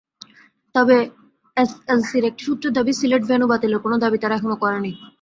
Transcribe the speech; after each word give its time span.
তবে 0.75 0.97
এসএলসির 1.57 2.23
একটি 2.29 2.41
সূত্রের 2.47 2.75
দাবি, 2.77 2.91
সিলেট 2.93 3.23
ভেন্যু 3.29 3.47
বাতিলের 3.49 3.83
কোনো 3.85 3.95
দাবি 4.03 4.17
তারা 4.19 4.37
এখনো 4.37 4.55
করেনি। 4.61 4.91